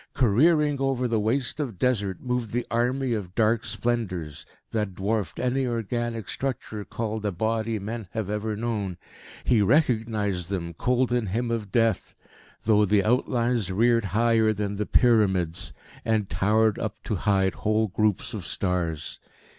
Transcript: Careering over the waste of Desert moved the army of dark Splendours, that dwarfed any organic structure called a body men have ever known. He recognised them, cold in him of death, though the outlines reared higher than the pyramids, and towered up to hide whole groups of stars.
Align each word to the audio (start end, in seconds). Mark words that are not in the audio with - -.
Careering 0.15 0.81
over 0.81 1.07
the 1.07 1.19
waste 1.19 1.59
of 1.59 1.77
Desert 1.77 2.21
moved 2.21 2.53
the 2.53 2.65
army 2.71 3.13
of 3.13 3.35
dark 3.35 3.63
Splendours, 3.63 4.47
that 4.71 4.95
dwarfed 4.95 5.39
any 5.39 5.67
organic 5.67 6.27
structure 6.27 6.83
called 6.83 7.23
a 7.23 7.31
body 7.31 7.77
men 7.77 8.07
have 8.13 8.27
ever 8.27 8.55
known. 8.55 8.97
He 9.43 9.61
recognised 9.61 10.49
them, 10.49 10.73
cold 10.73 11.11
in 11.11 11.27
him 11.27 11.51
of 11.51 11.71
death, 11.71 12.15
though 12.63 12.83
the 12.83 13.03
outlines 13.03 13.71
reared 13.71 14.05
higher 14.05 14.53
than 14.53 14.77
the 14.77 14.87
pyramids, 14.87 15.71
and 16.03 16.27
towered 16.31 16.79
up 16.79 16.95
to 17.03 17.17
hide 17.17 17.53
whole 17.61 17.87
groups 17.87 18.33
of 18.33 18.43
stars. 18.43 19.19